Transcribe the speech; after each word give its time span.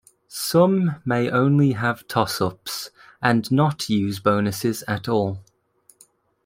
Some 0.29 0.95
may 1.05 1.29
only 1.29 1.73
have 1.73 2.07
toss-ups 2.07 2.89
and 3.21 3.51
not 3.51 3.87
use 3.87 4.19
bonuses 4.19 4.83
at 4.87 5.07
all. 5.07 5.43